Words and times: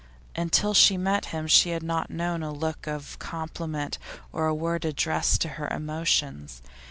Until 0.35 0.73
she 0.73 0.97
met 0.97 1.25
him 1.25 1.45
she 1.45 1.69
had 1.69 1.83
not 1.83 2.09
known 2.09 2.41
a 2.41 2.51
look 2.51 2.87
of 2.87 3.19
compliment 3.19 3.99
or 4.33 4.47
a 4.47 4.55
word 4.55 4.83
addressed 4.83 5.41
to 5.41 5.49
her 5.61 5.67
emotions. 5.67 6.63